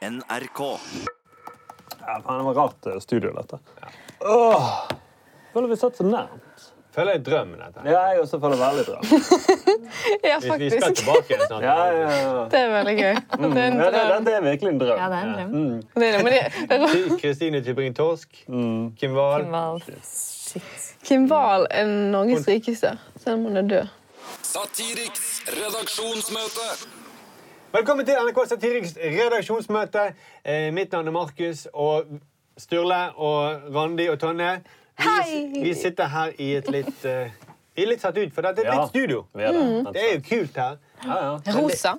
[0.00, 0.60] NRK.
[2.06, 3.58] Ja, faen, det var rart eh, studio, dette.
[4.20, 4.70] Åh,
[5.52, 6.68] føler vi satt så nærmt.
[6.94, 7.82] Føler jeg drømmen dette.
[7.86, 9.04] Ja, jeg også føler veldig drøm.
[10.24, 11.04] Ja, Vi, vi skal faktisk.
[11.04, 11.62] tilbake igjen snart.
[11.62, 12.42] Ja, ja, ja.
[12.50, 13.14] Det er veldig gøy.
[13.14, 14.98] Det er Ja, det, dette er virkelig en drøm.
[14.98, 15.50] Ja, det er en drøm.
[15.50, 15.80] Mm.
[15.94, 18.40] Det det, det- Kristine Tybring-Torsk.
[18.48, 18.82] Mm.
[19.00, 19.44] Kim Wahl.
[19.52, 19.82] Val.
[20.06, 20.88] Shit.
[21.06, 23.92] Kim Wahl er Norges rikeste, selv om hun er død.
[24.50, 26.68] Satiriks redaksjonsmøte.
[27.72, 30.02] Velkommen til NRK Satiriks redaksjonsmøte.
[30.44, 32.04] Eh, mitt navn er Markus, og
[32.58, 34.56] Sturle og Randi og Tonje.
[35.00, 37.30] Vi, vi sitter her i et litt eh,
[37.76, 38.80] Vi er litt satt ut, for dette er et Ja.
[38.82, 39.22] nytt studio.
[39.34, 39.94] Vi er det.
[39.94, 40.76] Det er jo kult her.
[41.06, 41.54] Ja, ja.
[41.60, 41.94] Rosa.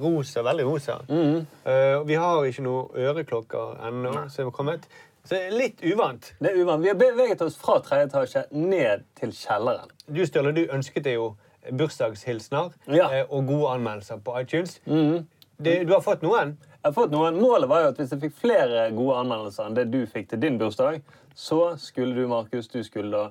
[0.00, 1.00] Rosa, veldig rosa.
[1.10, 4.86] Eh, og vi har ikke noen øreklokker ennå som er kommet.
[5.24, 6.30] Så det er litt uvant.
[6.40, 6.82] Det er uvant.
[6.82, 9.90] Vi har beveget oss fra tredje etasje ned til kjelleren.
[10.06, 11.32] Du Sturle, du ønsket deg jo
[11.70, 13.10] bursdagshilsener Ja.
[13.12, 14.80] eh, og gode anmeldelser på iTunes.
[15.60, 16.56] Det, du har fått noen.
[16.80, 17.36] Jeg har fått noen.
[17.36, 20.40] Målet var jo at hvis jeg fikk flere gode anmeldelser enn det du fikk til
[20.40, 21.02] din bursdag,
[21.36, 23.26] så skulle du, Markus, du skulle da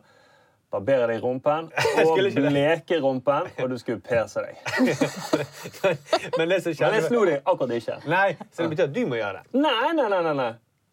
[0.70, 1.72] barbere deg i rumpen
[2.06, 4.60] og bleke rumpen, og du skulle perse deg.
[6.38, 7.98] Men det som Men jeg slo deg akkurat ikke.
[8.06, 9.60] Nei, Så det betyr at du må gjøre det.
[9.66, 10.52] Nei, nei, nei, nei.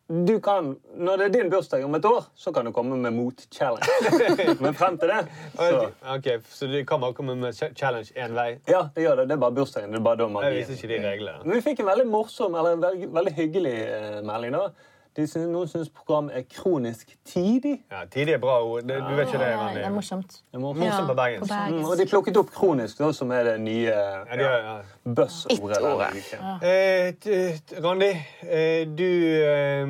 [0.09, 3.11] Du kan, når det er din bursdag om et år, så kan du komme med
[3.11, 3.89] mot-challenge.
[4.63, 5.25] Men frem til det,
[5.57, 8.61] så Ok, Så du kan bare komme med challenge én vei?
[8.71, 9.25] Ja, det gjør det.
[9.33, 9.91] Det er bare bursdagen.
[9.91, 11.43] Det er bare da man Jeg visste ikke de reglene.
[11.43, 14.55] Men vi fikk en veldig morsom, eller en veldig, veldig hyggelig eh, melding.
[14.55, 14.95] da.
[15.17, 17.79] De synes, noen syns programmet er kronisk tidig.
[17.91, 18.83] Ja, Tidig er bra ord.
[18.85, 19.79] Det, du vet ikke det, Ja, Randi.
[19.79, 20.35] det er morsomt.
[20.37, 20.83] Det er morsomt.
[20.85, 21.43] Morsomt på bergensk.
[21.43, 21.79] på bergensk.
[21.79, 24.77] Mm, og de plukket opp kronisk, da, som er det nye Ja, de, ja, ja.
[25.17, 26.33] buzzordet.
[26.63, 28.11] Eh, Randi,
[28.45, 29.09] eh, du,
[29.41, 29.87] eh,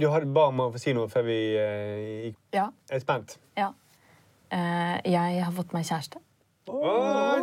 [0.00, 2.36] du hadde ba om å få si noe før vi eh, gikk.
[2.52, 2.68] Ja.
[2.90, 3.38] Jeg er spent.
[3.56, 3.72] ja.
[4.52, 6.18] Eh, jeg har fått meg kjæreste.
[6.70, 6.94] Å,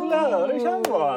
[0.08, 1.08] gratulerer, det er kjempebra.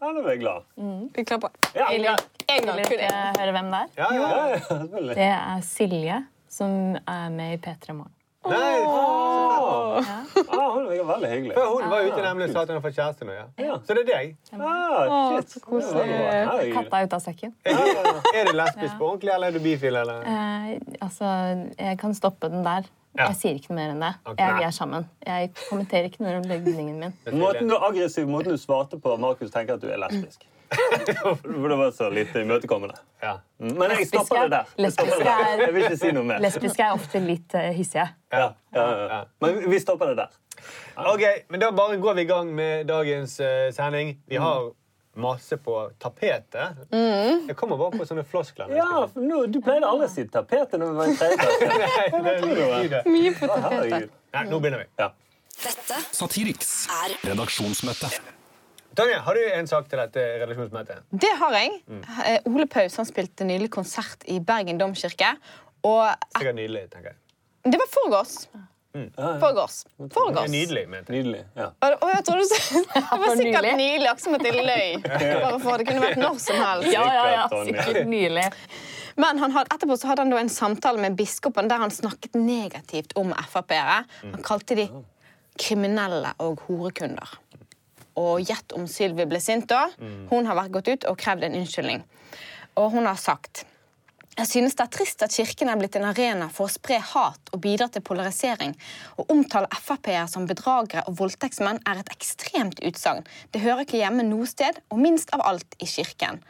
[0.00, 0.68] Ja, nå er jeg glad.
[1.16, 1.50] Vi klapper.
[1.76, 2.16] Ja, Vil ja.
[2.50, 2.80] En gang.
[2.82, 3.90] vil dere høre hvem det er?
[4.00, 4.30] Ja, ja.
[4.30, 5.18] Ja, ja, selvfølgelig.
[5.20, 8.16] Det er Silje, som er med i P3 Morgen.
[8.40, 11.52] Nei, Å, ah, hun er veldig hyggelig.
[11.58, 13.34] For hun var ute nemlig og sa at hun har fått kjæreste nå.
[13.36, 13.42] Ja.
[13.60, 13.74] Ja.
[13.84, 14.30] Så det er deg.
[14.56, 15.52] Ah, shit.
[15.52, 16.14] så koselig.
[16.16, 16.62] Var.
[16.78, 17.52] Katta ut av sekken.
[17.68, 20.00] Er du lesbisk på ordentlig, eller er du bifil?
[20.00, 20.24] Eller?
[20.24, 20.72] Eh,
[21.04, 21.28] altså,
[21.76, 22.88] jeg kan stoppe den der.
[23.18, 23.26] Ja.
[23.32, 24.12] Jeg sier ikke noe mer enn det.
[24.24, 24.44] Okay.
[24.46, 25.06] Jeg, vi er sammen.
[25.26, 27.14] Jeg kommenterer ikke noe om legningen min.
[27.42, 30.46] Måten du aggressiv måten du svarte på, Markus tenker at du er lesbisk.
[31.42, 32.94] For det var så lite imøtekommende.
[33.22, 33.32] Ja.
[33.58, 34.68] Mm, Men jeg stopper det der.
[34.78, 36.38] Lesbiske er- jeg vil ikke si noe mer.
[36.44, 38.06] Lesbiske er ofte litt uh, hissige.
[38.32, 39.18] Ja, ja, ja.
[39.42, 40.36] Men vi stopper det der.
[41.00, 44.14] Ok, men Da bare går vi i gang med dagens uh, sending.
[44.30, 44.70] Vi har
[45.22, 46.80] masse på tapetet.
[46.92, 48.72] Jeg kommer bare på sånne floskler.
[48.76, 51.70] Ja, for nå, Du pleide aldri å si tapetet når vi var i tredje klasse.
[52.26, 53.08] Nei, det er.
[53.10, 54.10] Mye på tapetet.
[54.34, 54.88] Nei, nå begynner vi.
[55.02, 55.10] Ja.
[55.60, 58.08] Dette Satiriks er redaksjonsmøte.
[58.98, 61.04] Tonje, har du en sak til dette redaksjonsmøtet?
[61.22, 61.76] Det har jeg.
[61.86, 62.00] Mm.
[62.50, 65.34] Ole Paus han spilte nylig konsert i Bergen domkirke.
[65.86, 67.20] Og Sikkert nydelig, tenker jeg.
[67.70, 68.34] det var foregårs.
[68.92, 69.84] Foregårs.
[69.98, 70.50] Det er Foregårs.
[70.50, 71.22] nydelig, mente jeg.
[71.24, 71.42] Nydelig.
[71.56, 71.66] Ja.
[71.86, 74.08] Og, jeg trodde så, Det var sikkert nylig.
[74.08, 74.88] akkurat som at jeg løy.
[75.44, 76.88] Bare for Det kunne vært når som helst.
[76.92, 77.44] Ja, ja, ja.
[77.68, 78.00] Sikkert.
[78.10, 78.46] Nylig.
[79.20, 82.34] Men han hadde, etterpå så hadde han da en samtale med biskopen der han snakket
[82.40, 84.00] negativt om Frp-ere.
[84.24, 84.88] Han kalte de
[85.60, 87.36] kriminelle og horekunder.
[88.20, 89.86] Og gjett om Sylvi ble sint da.
[90.30, 92.02] Hun har vært gått ut og krevd en unnskyldning.
[92.80, 93.64] Og hun har sagt
[94.38, 97.50] jeg synes det er trist at Kirken er blitt en arena for å spre hat
[97.52, 98.76] og bidra til polarisering.
[99.18, 103.26] Å omtale Frp-ere som bedragere og voldtektsmenn er et ekstremt utsagn.
[103.50, 106.40] Det hører ikke hjemme noe sted, og minst av alt i Kirken.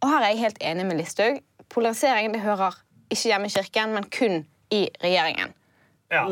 [0.00, 1.40] Og her er jeg helt enig med Listhaug.
[1.70, 2.76] Polarisering det hører
[3.10, 5.54] ikke hjemme i Kirken, men kun i regjeringen.
[6.10, 6.24] Ja.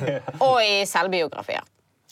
[0.46, 1.64] Og i selvbiografier.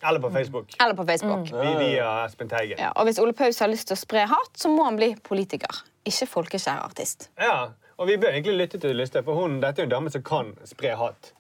[0.05, 0.75] Eller på Facebook.
[0.83, 1.53] Eller på Facebook.
[1.53, 1.79] Mm.
[1.79, 2.77] via Espen Teigen.
[2.77, 5.15] Ja, og hvis Ole Paus har lyst til å spre hat, så må han bli
[5.25, 5.79] politiker.
[6.05, 7.31] Ikke folkeskjær artist.
[7.41, 10.11] Ja, og vi bør egentlig lytte til Lysthaug, for hun, dette er jo en dame
[10.11, 11.33] som kan spre hat.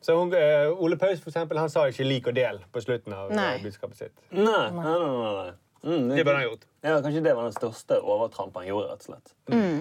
[0.00, 3.12] Så hun, uh, Ole Paus for eksempel, han sa ikke 'lik og del' på slutten
[3.12, 3.54] av Nei.
[3.56, 4.12] eh, budskapet sitt.
[4.32, 4.98] Nei, nei, nei.
[4.98, 5.50] nei, nei.
[5.82, 6.64] Mm, Det burde han gjort.
[6.84, 9.34] Ja, Kanskje det var den største overtrampen han gjorde, rett og slett.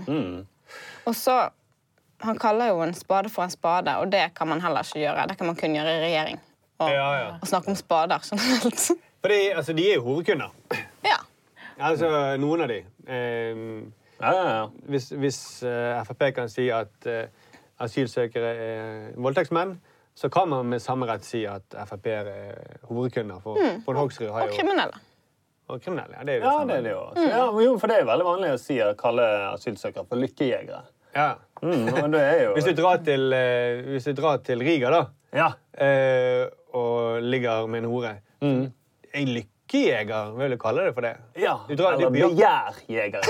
[0.08, 0.46] Mm.
[1.06, 1.50] Og så
[2.22, 5.28] Han kaller jo en spade for en spade, og det kan man heller ikke gjøre.
[5.28, 6.40] Det kan man kun gjøre i regjering.
[6.80, 7.28] Og, Ja, ja.
[7.42, 8.92] og snakke om spader generelt.
[9.22, 10.50] Fordi altså, de er jo hovedkunder.
[11.06, 11.16] ja.
[11.80, 12.84] Altså, noen av de.
[13.08, 13.56] Eh,
[14.22, 14.66] Ja, ja, ja.
[14.92, 17.22] hvis hvis uh, Frp kan si at uh,
[17.80, 19.78] asylsøkere er voldtektsmenn,
[20.20, 22.32] så kan man med samme rett si at Frp er
[22.90, 23.40] horekunder.
[23.44, 23.56] For
[23.86, 25.00] Bård Hoksrud har Og kriminelle.
[25.70, 26.16] Og kriminelle.
[26.18, 27.04] Ja, det er jo Ja, det er det jo.
[27.16, 30.82] Så, ja, jo, for det er veldig vanlig å si å kalle asylsøkere for lykkejegere.
[31.16, 31.30] Ja.
[31.62, 34.90] Mm, og det er jo Hvis du drar til, eh, hvis du drar til Riga,
[34.94, 35.06] da,
[35.36, 35.52] Ja.
[35.78, 38.72] eh, og ligger med en hore Mm.
[39.14, 41.18] En lykke lykkejeger, vil du kalle det for det?
[41.36, 43.22] Ja, Du drar- eller er begjærjeger.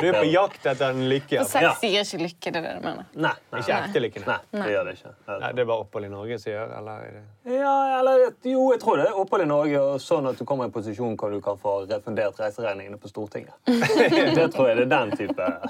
[0.00, 1.38] Du er på jakt etter en lykke.
[1.38, 1.58] For Altså.
[1.80, 3.04] sex sier ikke lykke, det er det du mener.
[3.14, 4.26] Nei, nei, Ikke ekte lykke.
[4.26, 5.14] nei, det gjør det ikke.
[5.40, 7.54] Nei, det er bare opphold i Norge som gjør eller er det?
[7.58, 10.64] Ja, eller jo, jeg tror det er opphold i Norge, og sånn at du kommer
[10.64, 13.52] i en posisjon hvor du kan få refundert reiseregningene på Stortinget.
[13.66, 15.60] det tror jeg det er den type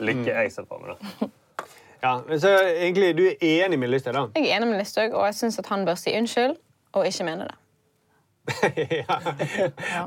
[0.00, 0.96] lykke jeg ser for meg.
[1.20, 1.28] da.
[2.02, 4.26] Ja, så egentlig, Du er enig med Lystad, da?
[4.36, 6.56] Jeg er enig med Listhaug, og jeg syns han bør si unnskyld
[6.94, 7.54] og ikke mene det.
[9.00, 9.16] ja.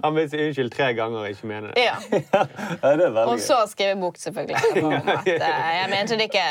[0.03, 1.83] Han vil si unnskyld tre ganger og ikke mener det.
[1.83, 1.95] Ja.
[2.83, 4.83] Ja, det er Og så skrive bok, selvfølgelig.
[4.83, 6.45] Om at eh, jeg mente det ikke.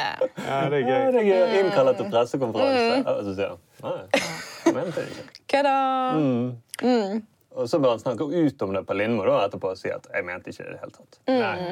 [0.46, 1.12] Ja, det er Ja, gøy.
[1.12, 1.56] det er gøy.
[1.62, 3.00] Innkaller til pressekonferanse.
[3.14, 5.42] Og så sier han nei, mente det ikke.
[5.54, 7.20] Kødda!
[7.58, 10.04] Og så bør han snakke ut om det på Lindmo da, etterpå og si at
[10.14, 11.16] jeg mente ikke det i det hele tatt.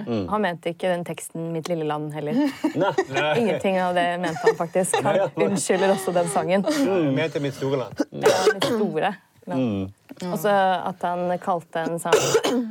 [0.09, 0.25] Mm.
[0.33, 2.41] Han mente ikke den teksten 'Mitt lille land' heller.
[2.75, 3.39] Nei.
[3.39, 4.97] Ingenting av det mente han faktisk.
[5.05, 6.67] Han unnskylder også den sangen.
[6.67, 8.03] Jeg mente mitt store land.
[8.11, 9.15] Ja, mitt store.
[9.47, 9.93] Land.
[10.31, 10.53] Og så
[10.87, 12.17] at han kalte en sang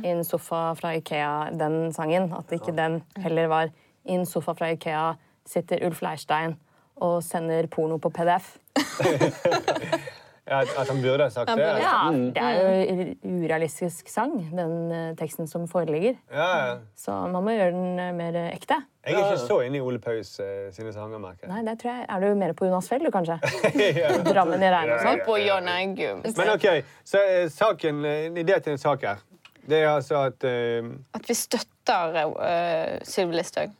[0.04, 2.32] 'In sofa fra Ikea' den sangen.
[2.32, 3.70] At ikke den heller var
[4.04, 5.12] 'In sofa fra Ikea
[5.46, 6.56] sitter Ulf Leirstein
[6.96, 8.58] og sender porno på PDF'.
[10.46, 11.64] Ja, at han burde ha sagt det.
[11.82, 16.14] Ja, Det er jo urealistisk sang, den eh, teksten som foreligger.
[16.30, 16.74] Ja, ja.
[16.94, 18.78] Så man må gjøre den eh, mer ekte.
[19.06, 21.50] Jeg er ikke så inne i Ole Paus eh, sine sanger, merker.
[21.50, 23.38] Nei, det tror jeg, Er du mer på Jonas Fjell, du, kanskje?
[24.30, 25.24] Drammen i regn og sånn?
[25.26, 26.22] På John Eggum.
[26.26, 26.68] Men OK,
[27.06, 29.24] så eh, saken, eh, en idé til en sak her.
[29.66, 30.86] Det er altså at eh,
[31.18, 33.74] At vi støtter uh, Sylvi Listhaug.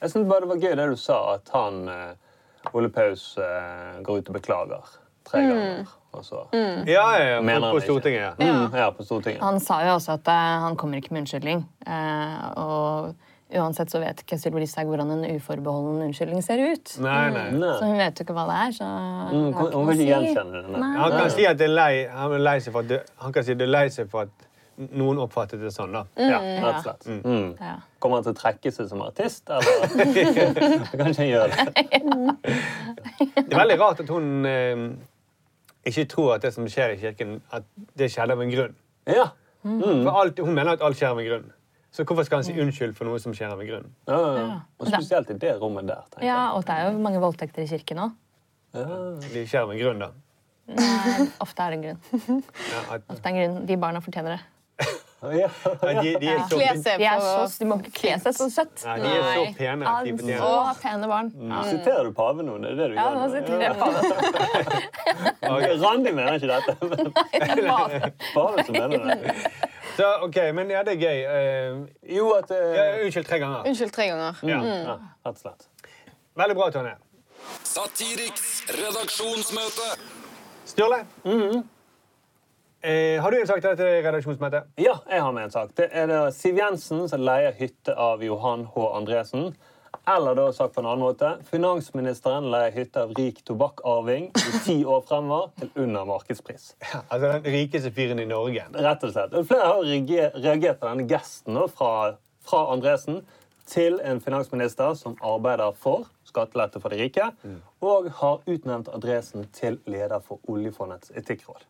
[0.00, 3.98] Jeg synes bare det var gøy det du sa, at han, eh, Ole Paus, eh,
[4.06, 4.92] går ut og beklager
[5.26, 5.88] tre ganger.
[6.16, 7.86] Og så Ja, ja, ja Mener på, han på ikke.
[7.92, 8.38] Stortinget.
[8.40, 8.52] ja.
[8.52, 9.42] mm, ja, på Stortinget.
[9.44, 11.66] Han sa jo også at uh, han kommer ikke med unnskyldning.
[11.86, 13.14] Uh, og
[13.58, 16.94] uansett så vet ikke Sylvi Listhaug hvordan en uforbeholden unnskyldning ser ut.
[17.04, 17.44] Nei, nei.
[17.56, 17.74] Nei.
[17.78, 18.74] Så hun vet jo ikke hva det er.
[18.80, 20.74] så Mm, kan, hun vil ikke gjenkjenne det.
[20.80, 20.90] nei.
[20.98, 23.32] Han kan si at det er lei, han er lei seg for at det, han
[23.36, 24.46] kan si det er lei seg for at
[24.94, 25.92] noen oppfattet det sånn.
[25.92, 26.04] da.
[26.16, 27.06] Ja, rett og slett.
[27.24, 27.48] Mm.
[27.60, 27.76] Ja.
[27.98, 29.88] Kommer han til å trekke seg som artist, eller?
[31.00, 31.58] Kanskje han gjør det.
[33.34, 34.84] Det er veldig rart at hun eh,
[35.90, 37.66] ikke tror at det som skjer i kirken, at
[37.98, 38.74] det skjedde av en grunn.
[39.08, 39.30] Ja.
[39.62, 41.48] For alt, Hun mener at alt skjer av en grunn.
[41.90, 43.86] Så hvorfor skal han si unnskyld for noe som skjer av en grunn?
[44.06, 44.46] Ja, ja.
[44.78, 46.04] Og spesielt i det rommet der.
[46.12, 46.30] tenker jeg.
[46.30, 48.16] Ja, og det er jo mange voldtekter i kirken òg.
[49.24, 50.10] De skjer av en grunn, da.
[51.40, 52.42] Ofte er det en grunn.
[52.68, 53.66] Ja, at, Ofte er det en grunn.
[53.70, 54.40] De barna fortjener det.
[55.38, 55.48] Ja.
[56.02, 56.62] de, de, er så, De,
[57.04, 58.84] er så, de må ikke kle seg så søtt.
[58.86, 59.94] Nei, de er så pene Ja,
[60.38, 61.32] så pene barn.
[61.34, 61.54] Mm.
[61.66, 62.54] Siterer du paven nå?
[62.62, 63.30] Det er det du ja gjør nå nå?
[63.34, 64.02] sitter de på det.
[65.82, 67.10] Randi mener ikke dette, men
[68.36, 69.34] paven som mener det.
[69.98, 71.18] Så, ok, Men ja, det er gøy.
[71.26, 73.66] Uh, Jo, at uh, ja, unnskyld tre ganger.
[73.66, 74.38] Unnskyld tre ganger.
[74.46, 74.60] Ja.
[74.62, 75.66] ja, Rett og slett.
[76.38, 76.94] Veldig bra, Tonje.
[77.66, 78.46] Satiriks
[78.78, 79.88] redaksjonsmøte.
[80.68, 81.02] Sturle,
[82.82, 84.68] eh, har du en sak til dette redaksjonsmøtet?
[84.78, 85.74] Ja, jeg har med en sak.
[85.76, 88.86] Det er det Siv Jensen som leier hytte av Johan H.
[88.98, 89.52] Andresen.
[90.08, 94.76] Eller da sagt på en annen måte Finansministeren leier hytte av rik tobakkarving i ti
[94.88, 96.70] år fremover til under markedspris.
[97.08, 98.64] Altså Den rikeste fyren i Norge.
[98.72, 99.36] Rett og slett.
[99.48, 99.82] Flere har
[100.44, 101.92] reagert på denne gesten fra,
[102.44, 103.20] fra Andresen
[103.68, 107.24] til en finansminister som arbeider for skattelette for de rike,
[107.84, 111.66] og har utnevnt Andresen til leder for oljefondets etikkråd.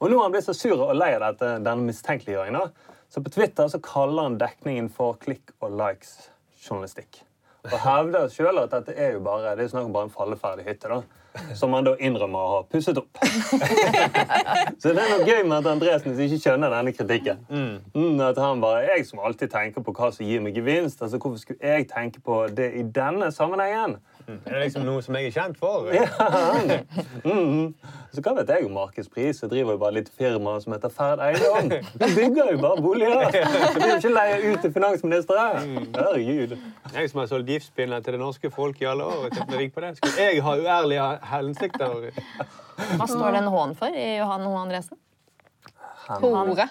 [0.00, 2.72] Og nå har han blitt så sur og lei av dette, denne mistenkeliggjøringen.
[3.12, 7.22] Så på Twitter så kaller han dekningen for klikk og likes-journalistikk.
[7.70, 10.66] Og hevder sjøl at dette er jo bare det er snakk om bare en falleferdig
[10.66, 10.90] hytte.
[10.90, 10.98] da,
[11.56, 13.20] Som han da innrømmer å ha pusset opp.
[14.82, 17.40] Så det er noe gøy med at Andresen ikke skjønner denne kritikken.
[17.48, 21.18] Mm, at han bare, Jeg som alltid tenker på hva som gir meg gevinst, altså
[21.22, 23.96] hvorfor skulle jeg tenke på det i denne sammenhengen?
[24.28, 25.90] Er det liksom noe som jeg er kjent for?
[27.24, 27.72] Mm.
[28.12, 29.40] Så hva vet jeg om markedspris?
[29.42, 31.70] Jeg driver jo bare litt firma som heter Ferd Eiendom.
[32.02, 33.38] Vi bygger jo bare boliger.
[33.74, 35.88] Vi vil jo ikke leie ut til finansministeren.
[35.96, 36.54] Herregud.
[36.94, 39.30] Jeg som har solgt giftspinner til det norske folk i alle år.
[39.58, 39.94] jeg på det.
[39.98, 42.10] Skal jeg ha uærlige hensikter?
[43.00, 44.54] Hva står den H-en for i Johan H.
[44.66, 45.03] Andresen?
[46.08, 46.68] Hore.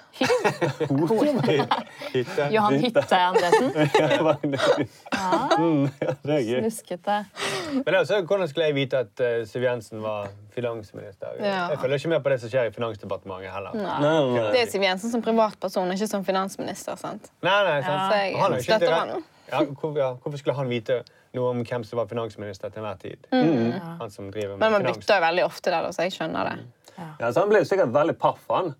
[2.13, 2.47] Hytte?
[2.51, 3.71] Johan Hytte Andresen.
[5.53, 6.59] Mm, ja, det er gøy.
[6.63, 7.15] Snuskete.
[7.85, 11.35] Men altså, Hvordan skulle jeg vite at uh, Siv Jensen var finansminister?
[11.39, 11.67] Ja.
[11.71, 13.75] Jeg følger ikke med på det som skjer i Finansdepartementet heller.
[13.77, 16.97] Nei, Nei, nei, Det er Siv Jensen som privatperson, ikke som finansminister.
[16.99, 17.29] sant?
[17.45, 18.01] nei, nei, sant?
[18.09, 19.25] Så jeg Han er ikke støtter han.
[19.51, 21.01] Ja, hvor, ja, hvorfor skulle han vite
[21.35, 23.27] noe om hvem som var finansminister til enhver tid?
[23.33, 26.57] Han som driver med Men man bytter jo veldig ofte der, så jeg skjønner det.
[26.97, 28.73] Ja, så han ble sikkert veldig paff, han.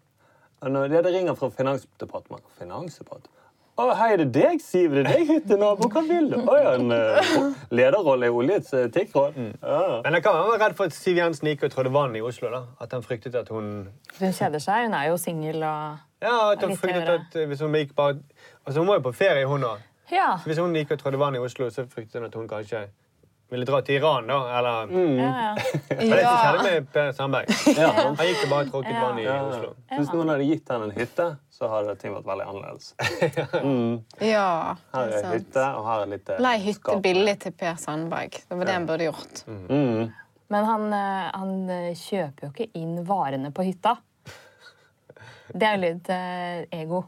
[0.70, 3.40] Når det ringer fra Finansdepartementet Finansdepartementet?
[3.74, 4.92] Å, hei, det er det deg, Siv?
[4.94, 5.88] Det er deg, hyttenabo?
[5.90, 6.36] Hva vil du?
[6.38, 9.40] Å, ja, en uh, lederrolle i Oljets etikkråd.
[9.40, 9.56] Mm.
[9.64, 9.80] Ja.
[10.06, 12.52] Men jeg kan være redd for at Siv Jensen gikk og trådte vann i Oslo.
[12.54, 12.60] da.
[12.86, 13.72] At han fryktet at hun
[14.20, 14.86] Hun kjeder seg.
[14.86, 18.20] Hun er jo singel og Ja, at hun fryktet at eh, hvis hun gikk bare
[18.62, 19.82] Altså, Hun må jo på ferie, hun òg.
[20.14, 20.36] Ja.
[20.46, 22.86] Hvis hun gikk og trådte vann i Oslo, så fryktet hun at hun kanskje
[23.54, 24.38] ville dra til Iran, da.
[24.58, 25.54] Eller ja, ja.
[25.90, 27.54] Det som skjedde med Per Sandberg.
[27.78, 27.90] Ja.
[28.00, 29.70] Han gikk jo bare tråkket vann i Ja, Oslo.
[29.90, 29.98] ja.
[30.02, 32.92] Hvis noen hadde gitt henne en hytte, så hadde ting vært veldig annerledes.
[33.64, 34.02] Mm.
[34.26, 38.42] Ja, Her er hytte, og her er litt eh, Lei hytte billig til Per Sandberg.
[38.50, 39.44] Det var det han burde gjort.
[39.48, 40.12] Mm.
[40.54, 43.96] Men han, eh, han eh, kjøper jo ikke inn varene på hytta.
[45.54, 47.04] Det er jo litt eh, ego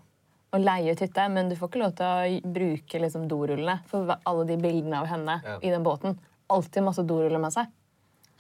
[0.55, 3.79] å leie ut hytte, men du får ikke lov til å bruke liksom, dorullene.
[3.91, 5.57] For alle de bildene av henne Ja.
[5.59, 6.15] i den båten.
[6.53, 7.71] Alltid masse doruller med seg.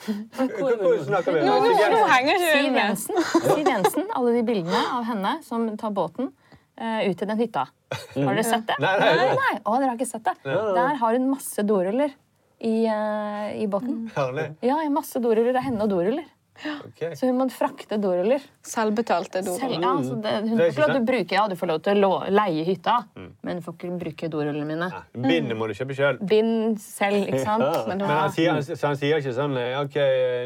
[0.05, 1.43] Hvor, hvor snakker vi?
[1.45, 2.75] Henger ikke Siv.
[2.75, 7.39] Jensen, Siv Jensen, alle de bildene av henne som tar båten uh, ut til den
[7.39, 7.63] hytta.
[7.95, 8.75] Har dere sett det?
[8.83, 9.29] Nei, nei, nei.
[9.39, 9.55] nei.
[9.63, 10.35] Å, dere har ikke sett det.
[10.45, 12.11] Der har hun masse doruller
[12.59, 14.05] i, uh, i båten.
[14.17, 14.49] Herlig.
[14.65, 15.53] Ja, masse doruller.
[15.55, 16.27] Det er henne og doruller.
[16.55, 17.01] Ok.
[17.19, 18.39] Så hun måtte frakte doruller.
[18.65, 19.81] Selvbetalte Selv, doruller.
[19.83, 22.05] ja, altså det, hun Det får lov til å bruke Ja, du får lov til
[22.07, 22.95] å leie hytta,
[23.43, 24.87] men du får ikke bruke dorullene mine.
[24.93, 26.19] Ja, Bindet må du kjøpe sjøl.
[26.23, 27.63] Bind selv, ikke sant?
[27.67, 27.83] Ja.
[27.89, 29.97] Men Men han sier, så han sier ikke sånn eh, OK,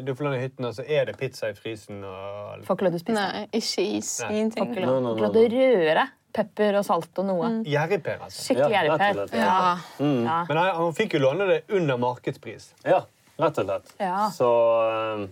[0.07, 2.95] du får låne hytten, og så er det pizza i frysen og Får ikke lov
[2.97, 3.19] til å spise.
[3.19, 4.13] nei, ikke is.
[4.25, 4.31] Nei.
[4.39, 4.65] Ingenting.
[4.65, 7.47] får ikke lov til å røre pepper og salt og noe.
[7.65, 8.43] Gjerrigper, altså.
[8.49, 9.13] Skikkelig Ja, gjerrigper.
[9.13, 9.33] slett.
[9.33, 9.77] Ja.
[9.99, 10.43] Ja.
[10.49, 12.67] Men han, han fikk jo låne det under markedspris.
[12.85, 12.99] Ja,
[13.41, 13.93] rett og slett.
[13.99, 14.27] Ja.
[14.33, 14.49] Så
[14.89, 15.23] eh,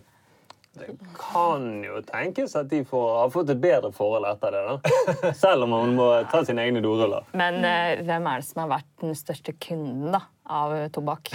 [0.78, 4.64] det kan jo tenkes at de får, har fått et bedre forhold etter det.
[4.68, 5.32] da.
[5.44, 7.28] Selv om man må ta sine egne doruller.
[7.38, 11.32] Men eh, hvem er det som har vært den største kunden da, av tobakk?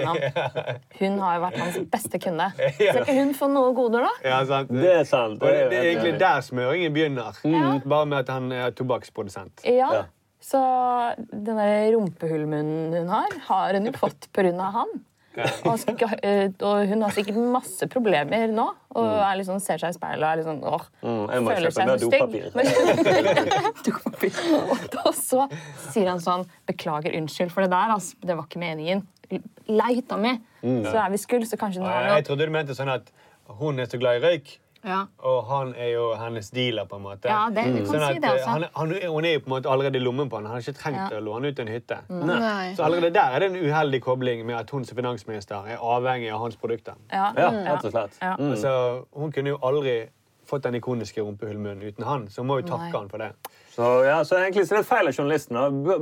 [1.00, 2.50] Hun har jo vært hans beste kunde.
[2.96, 4.12] Så hun få noe goder, da?
[4.24, 4.72] Ja, sant?
[4.72, 5.40] Det er sant.
[5.40, 7.40] Og det, er det er egentlig der smøringen begynner.
[7.86, 9.66] Bare med at han er tobakksprodusent.
[9.66, 9.90] Ja.
[10.00, 10.04] Ja.
[10.46, 10.60] Så
[11.32, 11.58] den
[11.96, 14.52] rumpehullmunnen hun har, har hun jo fått pga.
[14.76, 14.92] han.
[15.36, 18.66] Og, ikke, eh, og hun har sikkert masse problemer nå.
[18.96, 21.50] Og er liksom, ser seg i speilet og er litt sånn åh, Mm, jeg må
[21.52, 22.30] føler seg stygg.
[25.06, 25.44] Og så
[25.90, 27.92] sier han sånn Beklager, unnskyld for det der.
[27.94, 29.04] Altså, det var ikke meningen.
[29.68, 30.32] Lei hytta mi.
[30.62, 33.10] Så er vi skuld, så kanskje nå Jeg trodde du mente sånn at
[33.60, 35.00] hun er så glad i røyk, ja.
[35.18, 37.28] og han er jo hennes dealer, på en måte.
[37.28, 38.48] Ja, det- du kan sånn si det, altså.
[38.48, 40.46] han, han, hun er jo på en måte allerede i lommen på han.
[40.46, 41.18] Han har ikke trengt Ja.
[41.18, 41.98] å låne ut en hytte.
[42.08, 42.74] Nei.
[42.74, 46.32] Så allerede der er det en uheldig kobling med at hun som finansminister er avhengig
[46.32, 46.94] av hans produkter.
[47.12, 47.32] Ja.
[47.36, 48.18] Ja, rett og slett.
[48.22, 48.36] Ja.
[48.38, 48.50] Mm.
[48.52, 50.06] Altså, hun kunne jo aldri
[50.46, 52.92] fått den ikoniske rumpehullmunnen uten han, så hun må jo takke Nei.
[52.92, 53.32] han for det.
[53.76, 55.58] Så, ja, så egentlig så er det feil av journalisten.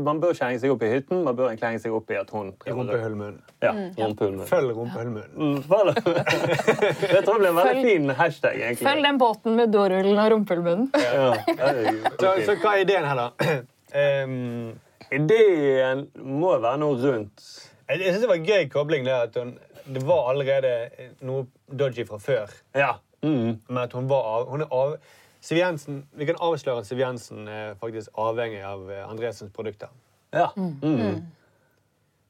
[0.06, 2.18] Man bør ikke henge seg opp i hytten, man bør egentlig henge seg opp i
[2.20, 3.40] at hun Rumpehullmunnen.
[3.64, 4.46] Ja, rumpehullmunn.
[4.46, 5.34] Følg rumpehullmunnen.
[5.34, 7.24] Mm, det.
[7.26, 8.86] Tror jeg blir en veldig fin hashtag, egentlig.
[8.86, 10.88] Følg den båten med dårullen og rumpehullmunnen.
[11.02, 13.60] Ja, det er Så, så hva er ideen her, da?
[13.94, 14.72] Um,
[15.14, 17.44] Ideen må være noe rundt
[17.84, 19.04] jeg jeg syns det var en gøy kobling.
[19.04, 19.50] Det at hun,
[19.94, 20.72] det var allerede
[21.20, 22.54] noe dodgy fra før.
[22.74, 22.94] Ja.
[23.24, 23.60] Mm.
[23.68, 24.96] Men at hun var av, hun er av
[25.44, 29.90] Siv Jensen, Vi kan avsløre at Siv Jensen er faktisk avhengig av eh, Andresens produkter.
[30.32, 30.46] Ja.
[30.56, 31.26] Mm.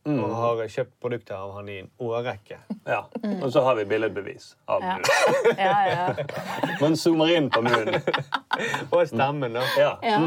[0.04, 2.59] Og har kjøpt produkter av han i en årrekke.
[2.85, 2.99] ja.
[3.40, 4.97] Og så har vi billedbevis av Ja.
[4.99, 5.56] munnen.
[5.64, 6.75] Ja, ja.
[6.83, 8.02] Man zoomer inn på munnen.
[8.92, 9.62] Og stemmen, da.
[9.80, 9.92] Ja.
[10.02, 10.18] ja.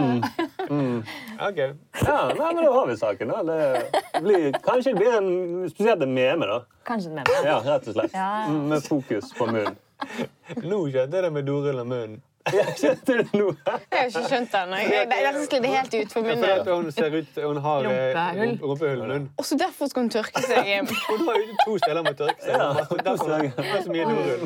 [1.50, 1.60] Ok.
[1.60, 3.28] ja nei, men da har vi saken.
[3.36, 3.44] da.
[3.44, 5.30] Det blir, kanskje det blir en,
[5.70, 6.58] spesielt en meme, da.
[6.88, 7.38] Kanskje en meme.
[7.46, 8.16] Ja, rett og slett.
[8.18, 8.32] Ja.
[8.50, 9.78] Mm, Med fokus på munnen.
[10.64, 12.18] Nå skjønte jeg det med dorull og munnen.
[12.54, 13.48] Ja, Skjønte du det nå?
[13.68, 14.62] Jeg har ikke skjønt den.
[14.62, 14.78] ennå.
[14.78, 16.64] Jeg- det- Dette sklir helt ut for min del.
[16.76, 19.30] hun ser ut Hun har eh, Rumpehull.
[19.38, 20.88] Også derfor skal hun tørke seg.
[21.10, 22.54] Hun har jo to steder med tørke seg.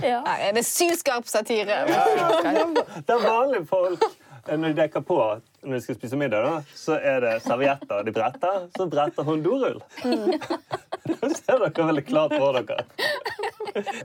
[0.01, 1.85] Det er det sylskarp satire.
[1.87, 4.03] Det er vanlige folk
[4.47, 5.17] når de dekker på
[5.61, 8.63] når de skal spise middag, da, så er det servietter de bretter.
[8.77, 9.81] Så bretter hun dorull.
[11.21, 12.83] Da ser dere veldig klart for dere.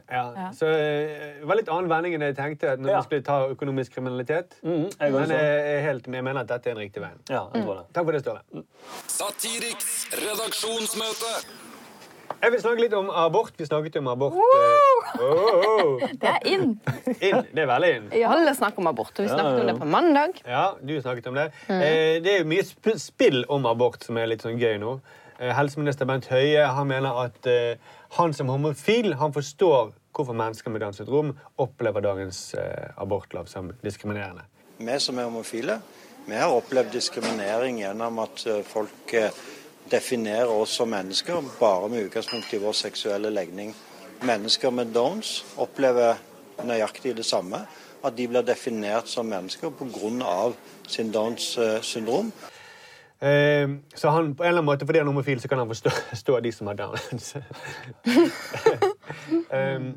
[0.08, 0.50] Ja.
[0.56, 3.00] Så eh, det var litt annen vending enn jeg tenkte når Ja.
[3.02, 4.56] vi skulle ta økonomisk kriminalitet.
[4.62, 7.20] Mm, jeg Men jeg, er helt, jeg mener at dette er den riktige veien.
[7.28, 7.86] Ja, jeg tror det.
[7.96, 8.64] Takk for det, Ståle.
[9.12, 11.32] Satiriks redaksjonsmøte.
[12.42, 13.54] Jeg vil snakke litt om abort.
[13.58, 14.36] Vi snakket jo om abort.
[14.36, 15.02] Wow!
[15.24, 16.06] oh, oh.
[16.12, 16.74] Det er inn.
[17.16, 17.42] Inn.
[17.50, 18.08] Det er veldig inn.
[18.28, 19.12] Alle snakker om abort.
[19.16, 20.40] og Vi snakket om det på mandag.
[20.44, 21.50] Ja, du snakket om det.
[21.72, 24.98] Eh, det er jo mye sp spill om abort som er litt sånn gøy nå.
[25.38, 27.76] Eh, helseminister Bent Høie han mener at eh,
[28.16, 33.72] han som homofil han forstår hvorfor mennesker med Downs syndrom opplever dagens eh, abortlov som
[33.82, 34.46] diskriminerende.
[34.78, 35.80] Vi som er homofile,
[36.26, 39.44] vi har opplevd diskriminering gjennom at eh, folk eh,
[39.90, 43.74] definerer oss som mennesker bare med utgangspunkt i vår seksuelle legning.
[44.22, 46.16] Mennesker med Downs opplever
[46.64, 47.66] nøyaktig det samme.
[48.04, 50.52] At de blir definert som mennesker pga.
[50.88, 52.32] sin Downs syndrom.
[53.20, 55.68] Eh, så han, på en eller annen måte, fordi han er homofil, så kan han
[55.68, 57.36] forstå, forstå de som har downs.
[59.50, 59.94] um,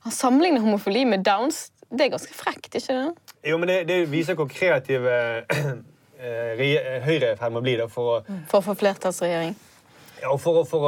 [0.00, 1.72] Han sammenligner homofili med downs.
[1.90, 3.14] Det er ganske frekt, ikke det?
[3.50, 5.42] jo, men det, det viser hvor kreative re-
[6.22, 9.56] Høyre er i ferd med å bli da, for å For å få flertallsregjering.
[10.22, 10.84] Ja, og for, for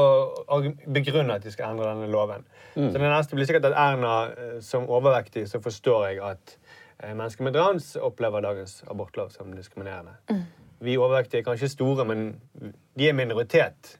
[0.47, 0.61] å
[0.95, 2.45] begrunne at de skal endre denne loven.
[2.75, 6.55] Så det neste blir sikkert at Erna eh, som overvektig så forstår jeg at
[7.03, 10.15] eh, mennesker med Downs opplever dagens abortlov som diskriminerende.
[10.85, 12.35] Vi overvektige er kanskje store, men
[12.99, 13.97] de er minoritet,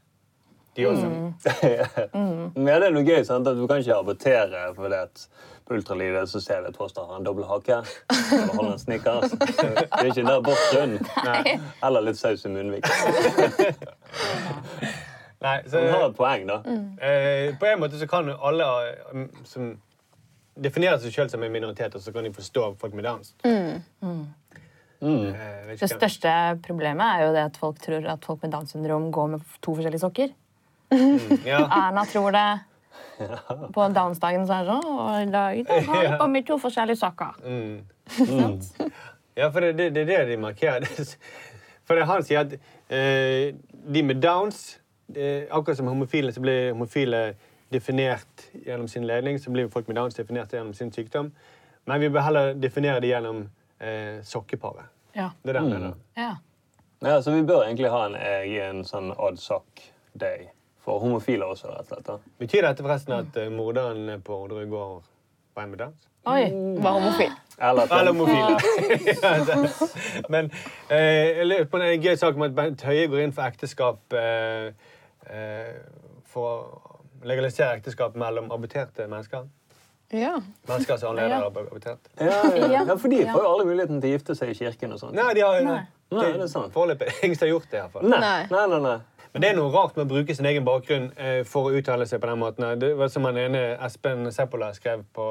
[0.77, 1.09] de også.
[2.55, 3.49] Men ja, det er noe gøy, sant?
[3.49, 5.27] at du kan ikke abortere fordi at
[5.65, 7.79] på ultralydet så ser vi at fosteret har en dobbel hake.
[8.13, 9.31] Eller holder en snickers.
[9.41, 10.99] Det er ikke en abortgrunn.
[11.87, 12.85] Eller litt saus i munnvik.
[15.45, 16.61] Nei, så, Han har et poeng, da.
[17.05, 19.75] eh, på en måte så kan alle eh, som
[20.55, 23.35] definerer seg sjøl som en minoritet, og så kan de forstå folk med Downs.
[23.45, 23.83] Mm.
[25.05, 25.35] Mm.
[25.75, 26.31] Det største
[26.65, 29.75] problemet er jo det at folk tror at folk med Downs syndrom går med to
[29.75, 30.33] forskjellige sokker.
[31.45, 31.65] Ja.
[31.81, 32.59] Erna tror det.
[33.75, 36.99] På Downs-dagen så er det sånn Og i dag, har vi på med to forskjellige
[36.99, 37.37] sokker.
[39.35, 40.87] Ja, for det, det, det er det de markerer.
[41.87, 42.55] For han sier at
[42.89, 43.55] eh,
[43.95, 44.79] de med downs
[45.13, 47.35] eh, Akkurat som homofile så blir homofile
[47.75, 51.33] definert gjennom sin ledning, så blir folk med downs definert gjennom sin sykdom.
[51.85, 53.41] Men vi bør heller definere det gjennom
[53.83, 54.87] eh, sokkeparet.
[55.13, 55.33] Ja.
[55.43, 55.97] Det er det han mener.
[56.17, 56.37] Ja.
[57.05, 59.83] Ja, så vi bør egentlig ha en egen sånn odd sock
[60.15, 60.47] day
[60.85, 62.07] for homofile også, rett og slett.
[62.07, 62.19] da.
[62.43, 65.03] Betyr dette forresten at uh, morderen på Orderud gård
[65.57, 66.09] var en med dans?
[66.27, 66.45] Oi.
[66.81, 67.33] Var homofil.
[67.61, 69.17] Eller Eller homofil.
[69.23, 69.33] Ja,
[70.33, 70.49] Men
[70.89, 74.17] eh, jeg lurer på en gøy sak om at Bent Høie går inn for ekteskap
[74.19, 74.73] eh,
[75.31, 75.77] eh,
[76.33, 79.47] For å legalisere ekteskap mellom aborterte mennesker.
[80.13, 80.35] Ja.
[80.69, 82.11] Mennesker som allerede er abortert.
[82.21, 82.97] ja, ja, Ja.
[83.01, 85.15] for de får jo alle muligheten til å gifte seg i kirken og sånt.
[85.17, 86.73] Nei, de har jo Nei, det sant.
[86.75, 87.79] Foreløpig ingen som har gjort det.
[87.79, 88.09] i hvert fall.
[88.13, 88.67] Nei, Nei.
[88.75, 88.99] nei, nei.
[89.35, 92.07] Men det er noe rart med å bruke sin egen bakgrunn eh, for å uttale
[92.07, 92.69] seg på den måten.
[92.79, 95.25] Det var som han ene Espen Seppola skrev på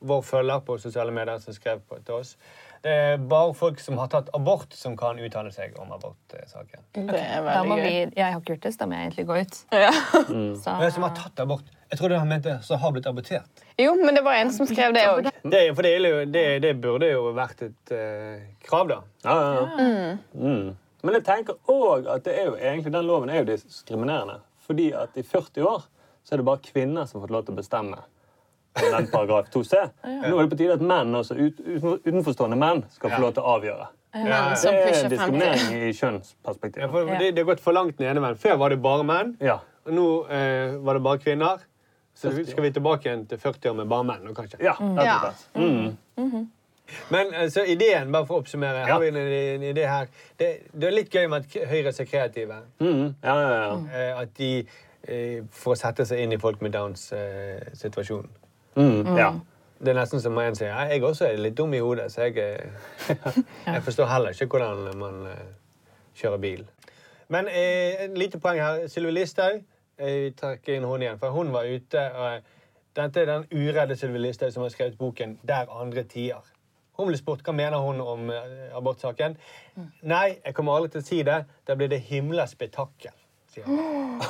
[0.00, 1.42] vår følger på sosiale medier.
[1.44, 2.38] som skrev på, til oss.
[2.80, 6.86] Det er bare folk som har tatt abort, som kan uttale seg om abortsaken.
[6.96, 8.12] Det er veldig vi, gøy.
[8.16, 9.62] jeg har ikke gjort det, så da må jeg egentlig gå ut.
[9.76, 9.94] Ja.
[10.64, 11.68] Så, Men som har tatt abort.
[11.90, 13.64] Jeg trodde han mente som har blitt abortert.
[13.76, 15.28] Jo, men det var en som skrev det òg.
[15.44, 15.96] Det, det,
[16.32, 19.02] det, det burde jo vært et uh, krav, da.
[19.26, 20.14] Ja, ja, ja.
[20.32, 20.70] Mm.
[21.02, 24.40] Men jeg tenker òg at det er jo egentlig, den loven er jo diskriminerende.
[24.66, 25.84] Fordi at i 40 år
[26.24, 28.02] så er det bare kvinner som har fått lov til å bestemme
[28.80, 29.80] om den paragraf 2c.
[30.28, 31.58] Nå er det på tide at menn, også ut,
[32.04, 33.88] utenforstående menn skal få lov til å avgjøre.
[34.10, 35.10] Ja, Det er pusher 50.
[35.14, 36.82] diskriminering i kjønnsperspektiv.
[36.82, 38.38] Ja, det, det har gått for langt den ene veien.
[38.42, 39.60] Før var det bare menn, Ja.
[39.86, 41.66] og nå eh, var det bare kvinner.
[42.20, 44.24] Så skal vi tilbake igjen til 40 år med bare menn.
[44.26, 44.58] nå, kanskje.
[44.66, 45.44] Ja, slett.
[45.54, 46.48] Mm.
[47.10, 48.92] Men altså, ideen, bare for å oppsummere, Ja.
[48.94, 50.06] har vi en, en idé her.
[50.38, 52.60] Det, det er litt gøy med at Høyre er så kreative.
[52.80, 53.14] Mm.
[53.24, 53.76] Ja, ja, ja.
[54.00, 54.50] Eh, at de
[55.08, 58.28] eh, får sette seg inn i folk med Downs eh, situasjon.
[58.76, 59.16] Mm.
[59.18, 59.32] ja.
[59.80, 62.26] Det er nesten som en sier «Ja, jeg også er litt dum i hodet, så
[62.28, 63.16] jeg, eh,
[63.66, 65.46] jeg forstår heller ikke hvordan man eh,
[66.20, 66.66] kjører bil.
[67.32, 68.82] Men eh, et lite poeng her.
[68.92, 69.62] Sylvi Listhaug
[70.00, 72.00] jeg trekker inn hun igjen, for hun var ute.
[72.12, 72.40] og
[72.96, 76.44] Dette er den uredde Sylvi Listhaug som har skrevet boken 'Der andre tier'.
[77.00, 78.76] Hun ble spurt hva mener hun om abortsaken.
[78.76, 79.36] abortsaken.
[80.02, 81.38] Nei, jeg kommer aldri til å si det.
[81.66, 83.14] Da blir det himla spetakkel.
[83.50, 84.20] sier hun.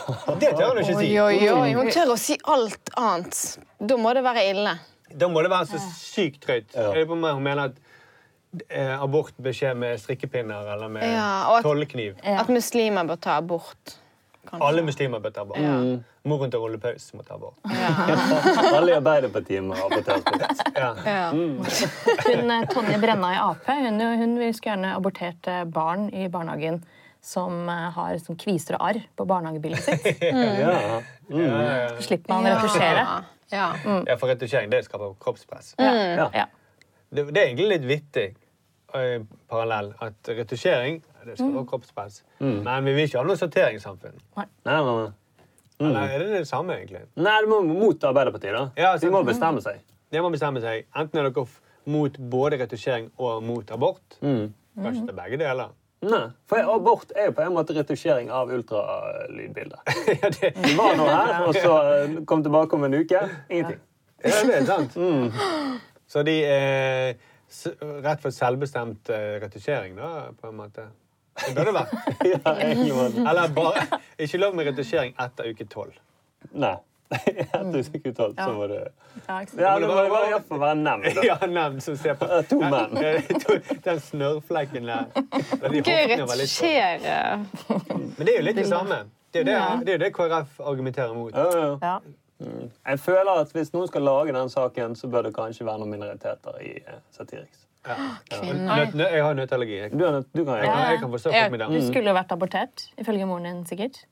[0.40, 1.08] Det tør hun ikke si.
[1.18, 1.72] Oi, oi, oi.
[1.76, 3.40] Hun tør å si alt annet.
[3.82, 4.76] Da må det være ille.
[5.18, 6.76] Da må det være så sykt drøyt.
[6.78, 6.92] Ja.
[7.10, 7.80] Hun mener at
[8.70, 11.66] eh, abort bør skje med strikkepinner eller med Ja, at-
[12.24, 12.38] Ja.
[12.40, 13.96] At muslimer bør ta abort.
[14.46, 14.62] kanskje.
[14.68, 15.58] Alle muslimer bør ta abort.
[16.28, 17.58] Moren til Olle Paus må ta abort.
[17.64, 20.64] Alle i Arbeiderpartiet må aborteres bort.
[20.76, 20.90] Ja.
[21.06, 21.26] Ja.
[21.32, 26.82] Hun, eh, Tonje Brenna i Ap hun, hun vil skulle gjerne abortert barn i barnehagen
[27.20, 30.22] som eh, har som kviser og arr på barnehagebildet sitt.
[31.30, 31.94] Ja.
[31.94, 33.02] Så slipper man å retusjere.
[33.50, 33.66] Ja.
[34.06, 35.74] ja, for retusjering det skaper kroppspress.
[35.78, 36.26] Ja.
[36.34, 36.46] Ja.
[37.10, 38.26] Det, det er egentlig litt vittig
[38.94, 42.22] eh, parallell at retusjering det skaper kroppspress.
[42.40, 44.16] Men vi vil ikke ha noe sorteringssamfunn.
[44.38, 45.08] Nei, nei, nei.
[45.80, 47.02] Eller er det det samme, egentlig?
[47.16, 48.64] Nei, det må mot Arbeiderpartiet, da.
[48.76, 49.80] Ja, De må bestemme seg.
[50.10, 50.86] De må bestemme seg.
[50.96, 51.46] Enten er dere
[51.90, 54.18] mot både retusjering og mot abort.
[54.20, 55.76] Kanskje det er begge deler.
[56.00, 59.90] Nei, for abort er jo på en måte retusjering av ultralydbildet.
[60.22, 63.20] ja, det, Vi var nå her, og så eh, kom tilbake om en uke.
[63.50, 63.82] Ingenting.
[64.24, 64.96] Ja, det er sant.
[66.08, 67.18] Så de er
[68.04, 70.88] rett for selvbestemt eh, retusjering, da, på en måte.
[71.46, 72.04] Det bør det være.
[72.32, 73.82] Ja, egentlig må det- Eller bare
[74.18, 75.92] ikke lov med retusjering etter uke tolv.
[76.52, 76.74] Nei.
[77.10, 79.38] Etter uke tolv, så må du Ja.
[79.58, 81.14] Ja, det må i hvert fall være nevnt.
[81.16, 81.22] da.
[81.30, 82.28] Ja, nevnt som ser på.
[82.50, 82.94] To menn.
[83.84, 85.08] Den snørrflekken der.
[85.60, 89.00] der de Gøy retusjere Men det er jo litt det samme.
[89.34, 91.34] Det er jo det, det, det KrF argumenterer mot.
[91.34, 91.78] Ja, ja.
[91.82, 91.98] Ja.
[92.88, 95.90] Jeg føler at hvis noen skal lage den saken, så bør det kanskje være noen
[95.92, 97.02] minoriteter i eh,
[97.86, 99.76] Jeg har nøtteallergi.
[99.78, 102.16] Jeg, Du, nøt, du kan jeg, kan, jeg kan forstå folk med Du skulle jo
[102.16, 104.02] vært abortert, ifølge moren din sikkert.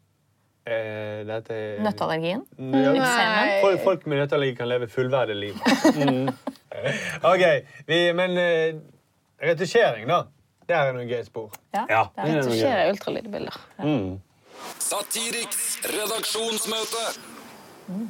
[0.68, 2.42] Eh, dette er Nøtteallergien.
[2.58, 3.60] Nei.
[3.62, 5.60] folk, folk med nøtteallergi kan leve fullverdig liv.
[5.96, 6.28] Mm.
[7.32, 7.44] OK.
[7.88, 8.80] Vi, men eh,
[9.44, 10.24] retusjering, da.
[10.68, 11.52] Det er noe gøy spor.
[11.72, 11.86] Ja.
[11.88, 13.60] Ja, det er det er Retusjere ultralydbilder.
[13.78, 13.84] Ja.
[13.84, 14.18] Mm.
[14.82, 17.04] Satiriks redaksjonsmøte.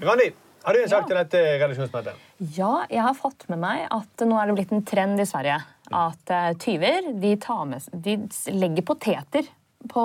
[0.03, 0.33] Randi,
[0.69, 2.25] har du en sak til dette redaksjonsmøtet?
[2.53, 5.63] Ja, jeg har fått med meg at nå er det blitt en trend i Sverige
[5.97, 8.19] at eh, tyver de, tar med, de
[8.53, 9.49] legger poteter
[9.89, 10.05] på,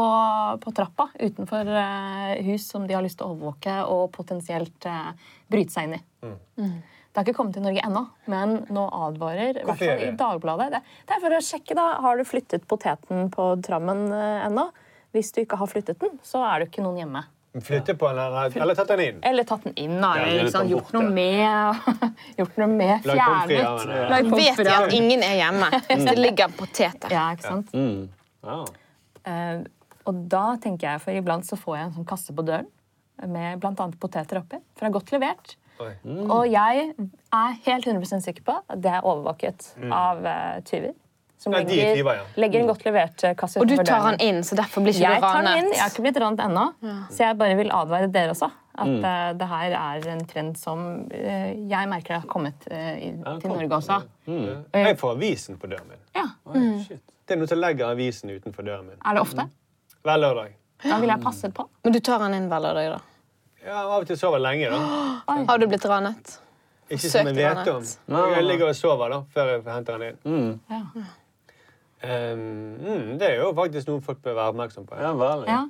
[0.64, 5.12] på trappa utenfor eh, hus som de har lyst til å overvåke og potensielt eh,
[5.52, 6.02] bryte seg inn i.
[6.24, 6.80] Mm.
[6.80, 10.14] Det har ikke kommet til Norge ennå, men nå advarer i hvert fall i?
[10.24, 14.70] Dagbladet det, det er for å sjekke da, Har du flyttet poteten på trammen ennå.
[15.14, 17.28] Hvis du ikke har flyttet den, så er det ikke noen hjemme.
[17.62, 19.18] Flytte på den, eller, eller tatt den inn?
[19.30, 20.16] Eller tatt den inn, da.
[20.18, 21.76] Ja, liksom, gjort noe med
[22.40, 23.84] Gjort noe med fjernet.
[24.10, 27.14] Lag Vet de at ingen er hjemme hvis det ligger poteter?
[27.14, 27.76] Ja, ikke sant?
[27.78, 28.08] Mm.
[28.44, 28.58] Ja.
[29.30, 29.60] Eh,
[30.10, 32.66] og da tenker jeg, for iblant så får jeg en sånn kasse på døren
[33.30, 33.86] med bl.a.
[34.02, 35.54] poteter oppi, for det er godt levert.
[36.04, 36.26] Mm.
[36.32, 40.94] Og jeg er helt 100 sikker på at det er overvåket av uh, tyver.
[41.44, 42.24] Som Ja, legger, tyver, ja.
[42.40, 44.22] legger en godt levert eh, kasse Og du tar han døren.
[44.30, 45.72] inn, så derfor blir ikke Jeg du tar den inn.
[45.74, 46.66] Jeg har ikke blitt ranet ennå.
[47.12, 48.52] Så jeg bare vil advare dere også.
[48.74, 49.04] At Mm.
[49.06, 50.80] uh, det her er en trend som
[51.14, 53.60] uh, jeg merker har kommet uh, i, Ja, til kom.
[53.60, 54.00] Norge også.
[54.74, 56.00] Jeg får avisen på døren min.
[56.16, 56.24] Ja.
[56.50, 57.04] Oi, shit.
[57.28, 58.98] Det er noe til å legge avisen utenfor døren min.
[59.06, 59.46] Er det ofte?
[60.04, 60.56] Hver lørdag.
[60.84, 61.68] Da vil jeg passe på.
[61.84, 63.00] Men du tar han inn hver lørdag, da?
[63.68, 65.44] Ja, Av og til sover jeg lenge, da.
[65.48, 66.40] Har du blitt ranet?
[66.90, 67.98] Ikke som jeg vet ranet.
[68.10, 68.18] om.
[68.34, 70.18] Jeg ligger og sover da, før jeg henter den inn.
[70.26, 70.60] Mm.
[70.74, 71.06] Ja.
[72.04, 75.00] Um, mm, det er jo faktisk noe folk bør være oppmerksom på.
[75.00, 75.48] Ja, veldig.
[75.48, 75.64] Ja.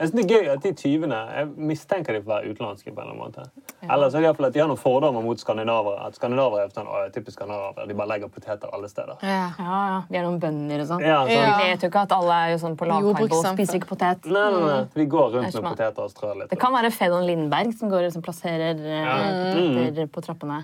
[0.00, 2.94] Jeg synes det er gøy at de tyvene Jeg mistenker de for å være utenlandske.
[2.94, 3.74] på en eller annen måte.
[3.84, 6.06] Eller så er det at de har noen fordommer mot skandinavere.
[6.06, 9.20] At skandinavere er sånn, å, typisk skandinavere, de bare legger poteter alle steder.
[9.20, 9.50] Ja.
[9.58, 10.00] Ja, ja.
[10.08, 11.04] Vi er noen bønder og sånn.
[11.04, 11.34] Ja, sånn.
[11.36, 11.52] Ja.
[11.60, 14.24] Vi vet jo ikke at alle er jo sånn på lavkarbo og spiser ikke potet.
[14.24, 14.82] Nei, nei, nei.
[14.96, 16.52] Vi går rundt med poteter og strør litt.
[16.54, 19.18] Det kan være Fedon Lindberg som går og liksom plasserer ja.
[19.52, 20.62] poteter på trappene.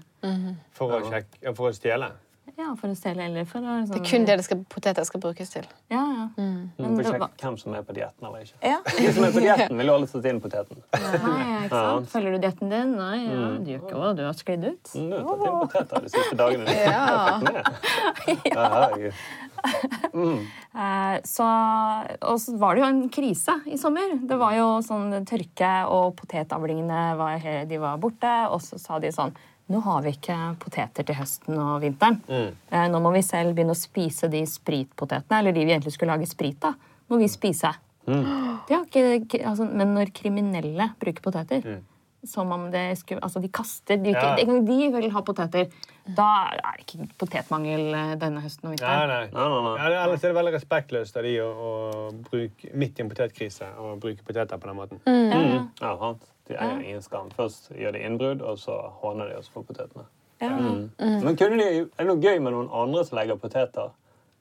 [0.81, 2.14] For å, sjekke, for å stjele.
[2.57, 5.05] Ja, For å stjele eller for å liksom, Det er kun det det skal, poteter
[5.05, 5.66] skal brukes til.
[5.92, 6.23] Ja, ja.
[6.40, 8.57] Mm, Men for sjekke var- hvem som er på dietten eller ikke.
[8.64, 8.79] ja.
[8.97, 10.81] De som er på dietten, vil jo alle sette inn poteten.
[10.97, 12.09] Nei, ikke sant?
[12.14, 12.95] Følger du dietten din?
[12.97, 13.51] Nei, ja.
[13.61, 14.14] du gjør ikke det.
[14.16, 14.92] du har sklidd ut.
[14.97, 16.77] Mm, Du har tatt inn poteter de siste dagene.
[16.87, 17.40] Ja.
[18.57, 19.11] Ja, ja.
[20.77, 21.47] Eh, så,
[22.23, 24.16] og så var det jo en krise i sommer.
[24.29, 28.33] Det var jo sånn tørke, og potetavlingene var, de var borte.
[28.53, 29.35] Og så sa de sånn
[29.72, 32.20] Nå har vi ikke poteter til høsten og vinteren.
[32.31, 32.52] Mm.
[32.92, 36.29] nå må vi selv begynne å spise de spritpotetene, eller de vi egentlig skulle lage
[36.31, 36.76] sprit av.
[37.11, 37.72] Må vi spise.
[38.07, 38.22] Mm.
[38.70, 41.83] har ikke, altså, men når kriminelle bruker poteter
[42.26, 44.35] som om det skulle, altså De kaster de, Ja.
[44.37, 45.70] de, de vil ha poteter.
[46.16, 49.09] Da er det ikke potetmangel eh, denne høsten og vinteren.
[49.09, 49.26] nei.
[49.33, 49.74] Nei, nei, nei.
[49.92, 51.72] Ja, ellers er det veldig respektløst av de å, å
[52.31, 55.02] bruke, midt i en potetkrise å bruke poteter på den måten.
[55.07, 55.62] Ja, ja.
[55.83, 56.26] Ja, sant.
[56.47, 57.31] De eier ingen skam.
[57.35, 60.07] Først gjør de innbrudd, og så håner de oss for potetene.
[60.39, 60.51] Ja.
[60.53, 63.95] Men kunne de, er det noe gøy med noen andre som legger poteter?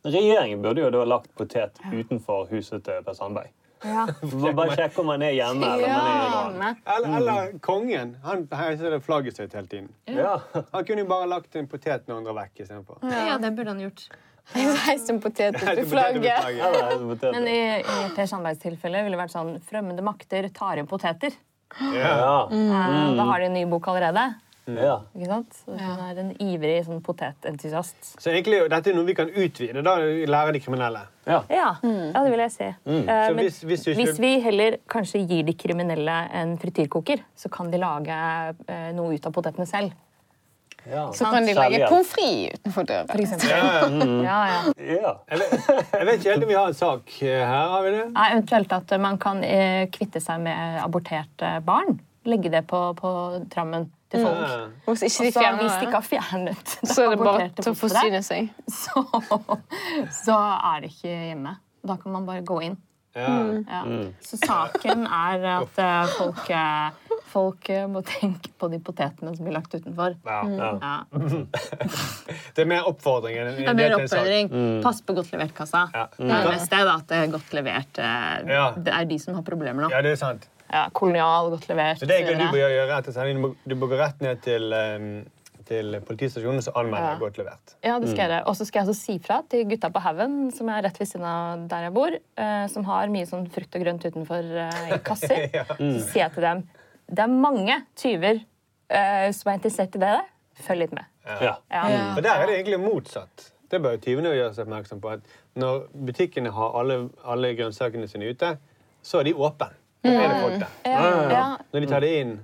[0.05, 3.53] Regjeringen burde jo da lagt potet utenfor huset til Per Sandberg.
[3.85, 4.05] Ja.
[4.57, 6.91] Bare, sjekke om han er hjemme eller om man er i.
[6.95, 8.13] Eller, eller kongen.
[8.25, 9.89] Han heiser det flagget sitt hele tiden.
[10.09, 10.37] Ja.
[10.71, 13.01] Han kunne jo bare lagt en potet når han drar vekk istedenfor.
[13.11, 14.07] ja, det burde han gjort.
[14.85, 17.25] Reis en potet opp i flagget.
[17.25, 21.33] Men i, i Per Sandbergs tilfelle ville det vært sånn fremmede makter tar inn poteter.
[21.81, 22.15] Ja.
[22.17, 22.47] Ja.
[22.51, 24.35] Eh, Da har de en ny bok allerede.
[24.67, 24.95] ja.
[25.15, 25.53] Ikke sant?
[25.65, 28.15] Så hun er en ivrig sånn potetentusiast.
[28.19, 29.83] Så egentlig, dette er noe vi kan utvide.
[29.83, 31.01] Da Lære de kriminelle.
[31.27, 31.41] ja.
[31.49, 32.69] Ja, ja, det vil jeg si.
[32.85, 33.01] Mm.
[33.01, 37.49] Uh, men hvis- hvis du hvis vi heller kanskje gir de kriminelle en frityrkoker, så
[37.51, 38.09] kan de lage
[38.69, 39.91] uh, noe ut av potetene selv.
[40.91, 41.05] Ja.
[41.13, 43.49] Så kan de legge pommes frites utenfor For eksempel.
[43.49, 44.05] Ja, ja.
[44.29, 44.61] Ja, ja.
[45.01, 45.13] ja.
[45.31, 47.67] Jeg, vet, jeg vet ikke helt om vi har en sak eh, her.
[47.73, 48.05] Har vi det?
[48.13, 51.99] Nei, eventuelt at man kan eh, kvitte seg med aborterte barn.
[52.25, 53.11] Legge det på, på
[53.53, 54.41] trammen til folk.
[54.41, 54.63] Ja.
[54.87, 57.77] Hvis ikke de fjerner hvis de ikke har fjernet så er det bare til å
[57.77, 58.49] forsyne seg.
[58.69, 59.05] så,
[60.25, 60.41] så
[60.73, 61.55] er det ikke hjemme.
[61.85, 62.77] Da kan man bare gå inn.
[63.15, 63.31] Ja.
[63.69, 63.81] Ja.
[64.19, 67.04] Så saken er at eh, folk, eh,
[67.35, 70.15] folk eh, må tenke på de potetene som blir lagt utenfor.
[70.25, 70.39] Ja.
[70.79, 70.95] Ja.
[72.55, 74.49] Det er mer oppfordring enn Det er mer oppfordring.
[74.53, 74.81] Mm.
[74.85, 75.85] Pass på godt levert-kassa.
[75.95, 76.05] Ja.
[76.15, 77.99] Det er mest det at det er godt levert.
[77.99, 79.91] eh, Det er de som har problemer nå.
[79.93, 80.47] Ja, det er sant.
[80.71, 81.99] Ja, kolonial, godt levert.
[82.01, 83.55] Så det er du bør gjøre etter sendingen.
[83.69, 85.09] Du bør gå rett ned til, um
[85.65, 87.19] til politistasjonen så anmelder jeg Ja.
[87.23, 87.71] godt levert.
[87.81, 88.21] Ja, det skal Mm.
[88.21, 88.47] jeg gjøre.
[88.51, 91.07] Og så skal jeg også si fra til gutta på haugen, som er rett ved
[91.09, 94.97] siden av der jeg bor, eh, som har mye sånn frukt og grønt utenfor eh,
[94.99, 95.49] kasser.
[95.57, 95.63] Ja.
[95.63, 96.61] Så sier jeg til dem
[97.09, 100.15] det er mange tyver uh, som er interessert i det.
[100.65, 101.11] Følg litt med.
[101.25, 101.57] Ja.
[101.71, 101.83] Ja.
[102.15, 103.51] For der er det egentlig motsatt.
[103.71, 105.15] Det bør tyvene gjøre seg oppmerksom på.
[105.17, 108.55] at Når butikkene har alle, alle grønnsakene sine ute,
[109.03, 109.71] så er de åpne.
[110.05, 110.75] Da er det folk der.
[110.85, 111.45] Ja, ja.
[111.73, 112.35] Når de tar det inn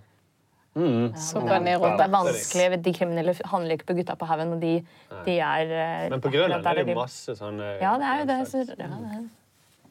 [1.20, 2.80] Så kan er, Det er vanskelig.
[2.86, 4.74] De kriminelle handler ikke på gutta på haugen, de,
[5.26, 8.40] de er eh, Men på Grønland er det masse sånne Ja, det er jo det.
[8.50, 9.30] Så, ja, det er.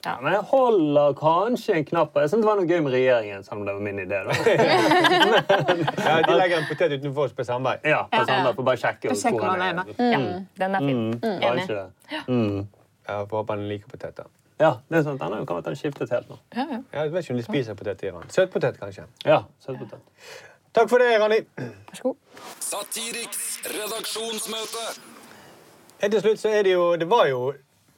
[0.05, 2.93] Ja, men jeg holder kanskje en knapp på Jeg synes det var noe gøy med
[2.95, 4.21] regjeringen, selv om det var min idé.
[4.25, 4.33] da.
[6.07, 7.79] Ja, De legger en potet utenfor oss på Sandberg.
[7.85, 10.11] Ja, på Sandberg, for bare sjekke hvor man er, er.
[10.11, 10.21] Ja,
[10.63, 11.03] den er fin.
[11.19, 12.23] Mm, kanskje det.
[12.29, 12.69] Mm.
[13.11, 14.31] Jeg får håpe han liker poteter.
[14.61, 15.23] Ja, det er sant.
[15.25, 16.37] Han har jo kommet til å skiftet helt nå.
[16.57, 16.81] Ja, ja.
[16.97, 18.27] Jeg vet ikke om de spiser potet i Iran.
[18.33, 19.05] Søtpotet, kanskje.
[19.25, 20.01] Ja, søtpotet.
[20.77, 21.39] Takk for det, Rani.
[21.61, 22.19] Vær så god.
[22.63, 24.85] Satiriks redaksjonsmøte.
[26.05, 27.41] Helt til slutt så er det jo Det var jo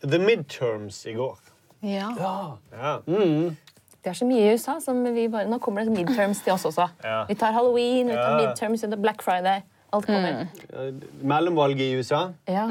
[0.02, 1.41] the midterms i går.
[1.82, 2.08] Ja.
[2.72, 2.92] Ja.
[4.02, 6.64] Det er så mye i USA som vi bare Nå kommer det midterms til oss
[6.66, 6.88] også.
[7.04, 7.24] Ja.
[7.28, 9.62] Vi tar halloween, vi tar midterms, vi tar Black Friday.
[9.92, 10.46] Alt kommer.
[11.22, 12.22] Mellomvalget i USA.
[12.48, 12.64] Ja.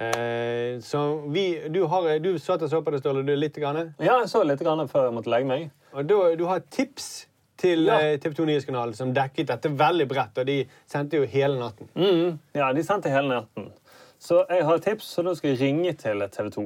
[0.00, 3.56] Eh, så vi, du, har, du satt og så på det, Ståle, du litt.
[3.60, 3.92] Grann.
[4.00, 5.66] Ja, jeg så litt grann før jeg måtte legge meg.
[5.92, 7.26] Og du, du har tips
[7.60, 7.98] til Ja.
[8.00, 11.90] eh, TV 2 Nyhetskanalen som dekket dette veldig bredt, og de sendte jo hele natten.
[11.94, 12.38] Mm.
[12.56, 13.68] Ja, de sendte hele natten.
[14.20, 16.64] Så jeg har et tips, så da skal jeg ringe til TV 2.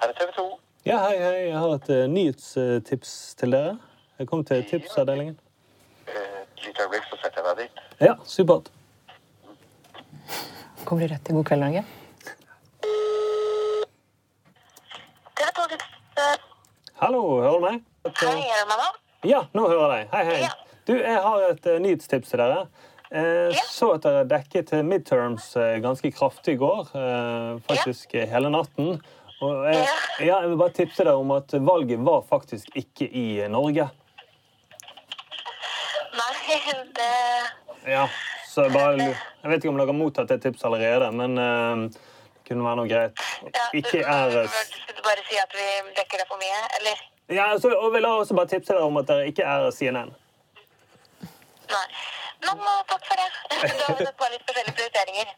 [0.00, 0.46] Her er TV 2.
[0.96, 1.40] Ja, hei, hei.
[1.50, 3.74] Jeg har et uh, nyhetstips til dere.
[4.16, 5.34] Jeg kom til tipsavdelingen.
[6.08, 7.82] Eh, Et lite øyeblikk, så setter jeg deg dit.
[8.06, 8.70] Ja, supert.
[10.88, 11.82] Kommer du rett til God kveld, Norge?
[15.36, 15.92] TV 2 tips.
[17.02, 17.84] Hallo, hører du meg?
[18.22, 18.88] Hei, er meg nå?
[19.28, 20.16] Ja, nå hører jeg deg.
[20.16, 20.40] Hei, hei.
[20.46, 20.80] Ja.
[20.88, 22.64] Du, jeg har et uh, nyhetstips til dere.
[23.10, 23.62] Eh, Ja.
[23.70, 26.88] Så at dere dekket eh, midterms eh, ganske kraftig i går.
[26.98, 28.24] Eh, faktisk ja.
[28.32, 28.96] hele natten.
[29.44, 29.84] Og jeg,
[30.24, 33.88] ja, jeg vil bare tipse deg om at valget var faktisk ikke i Norge.
[36.16, 36.60] Nei,
[36.96, 37.10] det
[37.86, 38.06] Ja,
[38.48, 41.84] så jeg bare Jeg vet ikke om dere har mottatt det tipset allerede, men uh,
[41.92, 43.20] det kunne være noe greit.
[43.44, 45.66] ja, Ikke eh, Skulle du bare si at vi
[45.98, 47.02] dekker det for mye, eller?
[47.36, 50.14] Ja, så, og vil jeg også bare tipse dere om at dere ikke er CNN.
[51.74, 51.86] Nei.
[52.46, 53.28] Men eh, takk for det.
[53.50, 55.34] Da vi nok bare litt forskjellige prioriteringer.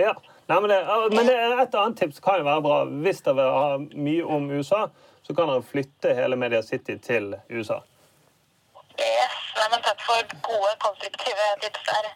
[0.00, 0.78] Ja, Nei, men, det,
[1.10, 2.76] men det et annet tips kan jo være bra.
[3.02, 4.84] Hvis dere vil ha mye om USA,
[5.26, 7.80] så kan dere flytte hele Media City til USA.
[8.96, 12.14] Yes, nei, men takk for gode, konstruktive tips der.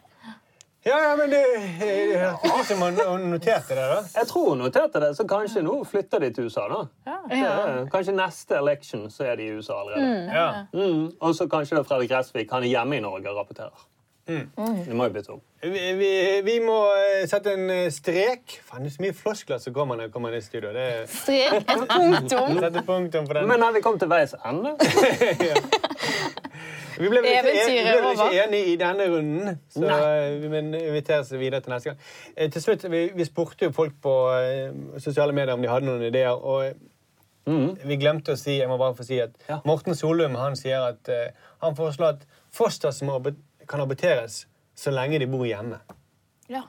[0.83, 1.41] Ja, ja, men det
[1.79, 3.99] det hørtes ut som han han noterte det, da.
[4.15, 6.65] Jeg tror hun noterte det, så kanskje nå flytter de til USA.
[6.71, 6.79] da.
[7.05, 7.19] Ja.
[7.37, 7.51] Ja.
[7.91, 10.31] kanskje neste election så er de i USA allerede.
[10.33, 10.65] Ja.
[10.73, 11.11] Mm.
[11.19, 13.90] Og så kanskje da Fredrik Gressvik han er hjemme i Norge og rapporterer.
[14.85, 15.37] Det må jo.
[15.61, 16.09] Vi, vi,
[16.47, 18.55] vi må eh, sette en eh, strek.
[18.65, 20.71] Faen, det er så mye floskler som kommer når jeg kommer inn i studio.
[20.75, 22.59] Det er, Strek, et punktum.
[22.65, 23.49] sette punktum for den.
[23.51, 24.73] Men har vi kommet til veis ende?
[27.01, 30.33] Vi ble vel ikke, en, vi ble ikke enige i denne runden, så Nei.
[30.43, 32.01] vi må invitere oss videre til neste gang.
[32.35, 35.87] Eh, Til slutt, Vi, vi spurte jo folk på eh, sosiale medier om de hadde
[35.89, 36.35] noen ideer.
[36.37, 36.87] og
[37.49, 37.71] Mm.
[37.89, 39.55] Vi glemte å si jeg må bare få si at Ja.
[39.65, 41.31] Morten Solum han sier at eh,
[41.63, 43.39] han foreslår at foster som abort-
[43.71, 44.43] kan aborteres
[44.77, 45.79] så lenge de bor hjemme.
[46.51, 46.61] Ja.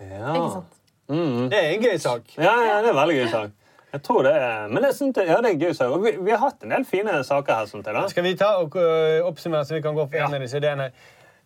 [0.00, 0.34] Ja.
[0.36, 0.78] Ikke sant?
[1.12, 1.48] Mm.
[1.52, 2.30] Det er en gøy sak.
[2.38, 3.50] Ja, ja, det er en veldig gøy sak.
[3.92, 5.90] Jeg tror det er, Men jeg synes det, ja, det er en gøy sak.
[5.92, 7.66] Og vi, vi har hatt en del fine saker her.
[7.68, 8.06] Sånn til, da.
[8.08, 10.86] Skal vi ta og øh, oppsummere, så vi kan gå for en av disse ideene?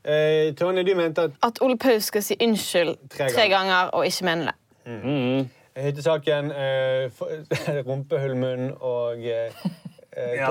[0.06, 3.56] Eh, Tone, du mente at At Ole Paus skal si unnskyld Tre tre ganger.
[3.56, 4.54] ganger og ikke mene det.
[4.86, 5.48] Mm.
[5.82, 7.10] hyttesaken, eh,
[7.88, 9.66] rumpehullmunn og eh,
[10.16, 10.50] eh, Ja,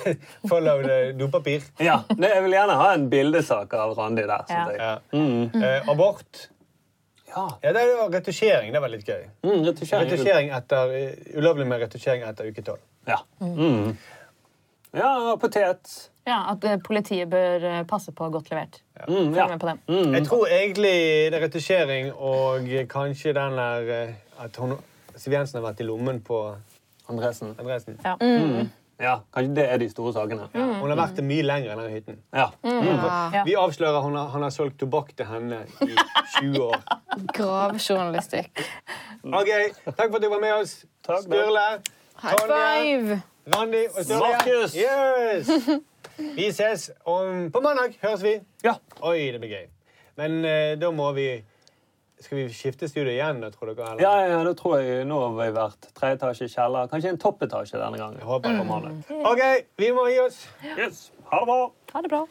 [0.50, 1.64] Follow the dopapir.
[1.80, 4.46] Ja, det, Jeg vil gjerne ha en bildesak av Randi der.
[4.48, 4.64] Ja.
[4.70, 4.78] jeg.
[4.78, 4.94] Ja.
[5.12, 5.62] Mm.
[5.62, 6.48] Eh, abort.
[7.28, 7.48] Ja.
[7.62, 8.72] Ja, det er jo retusjering.
[8.72, 9.24] Det var litt gøy.
[9.44, 10.10] Mm, retusjering.
[10.10, 10.94] Retusjering etter,
[11.36, 12.84] ulovlig med retusjering etter uke tolv.
[13.08, 13.18] Ja.
[13.40, 13.96] Mm.
[14.92, 16.10] ja, potet.
[16.26, 18.80] ja, At eh, politiet bør eh, passe på godt levert.
[19.08, 19.46] Mm, ja.
[19.56, 19.76] på.
[19.88, 20.14] Mm.
[20.14, 20.94] Jeg tror egentlig
[21.32, 24.76] det er retusjering og kanskje den der eh, at hun,
[25.16, 26.42] Siv Jensen har vært i lommen på
[27.08, 27.54] Andresen.
[27.58, 27.96] Andresen.
[28.04, 28.16] Ja.
[28.98, 30.48] Ja, kanskje det er de store sakene.
[30.54, 32.16] Hun har vært det mye lenger enn den hytten.
[32.34, 32.48] Ja.
[32.66, 33.44] Ja.
[33.46, 35.92] Vi avslører han har, han har solgt tobakk til henne i
[36.40, 36.80] 20 år.
[37.36, 38.64] Gravjournalistikk.
[39.22, 39.52] Ok,
[39.86, 40.80] Takk for at du var med oss.
[41.06, 41.66] Takk, Sturle,
[42.24, 43.20] High Tonje, five!
[43.54, 44.32] Randi og Sturle.
[44.34, 44.74] Markus.
[44.74, 45.52] Yes.
[46.18, 47.94] Vi ses om, på mandag.
[48.02, 48.34] Høres vi.
[48.66, 48.74] ja.
[49.06, 49.68] Oi, det blir gøy.
[50.18, 51.28] Men uh, da må vi
[52.20, 53.92] Skal vi skifte studio igjen, da, tror dere?
[53.92, 54.02] Eller?
[54.02, 56.88] Ja, ja, da tror jeg nå har vi vært tre etasje kjeller.
[56.90, 58.18] Kanskje en toppetasje denne gangen.
[58.18, 58.94] Jeg håper jeg det.
[59.10, 59.26] mm.
[59.32, 59.44] OK,
[59.78, 60.40] vi må gi oss.
[60.74, 61.04] Yes.
[61.30, 61.60] Ha det bra.
[61.94, 62.24] Ha det bra.